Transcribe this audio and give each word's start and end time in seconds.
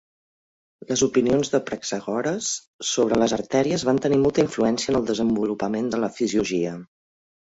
Les 0.91 1.01
opinions 1.07 1.51
de 1.55 1.59
Praxagoras 1.65 2.47
sobre 2.93 3.19
les 3.23 3.35
artèries 3.37 3.85
van 3.89 4.01
tenir 4.07 4.19
molta 4.23 4.43
influència 4.47 4.93
en 4.95 4.99
el 5.01 5.07
desenvolupament 5.13 5.91
de 5.95 6.03
la 6.05 6.13
fisiologia. 6.17 6.75